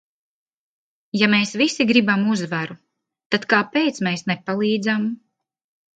Ja 1.21 1.27
mēs 1.33 1.51
visi 1.61 1.87
gribam 1.91 2.25
uzvaru, 2.35 2.79
tad 3.35 3.47
kāpēc 3.53 4.01
mēs 4.09 4.25
nepalīdzam? 4.33 5.11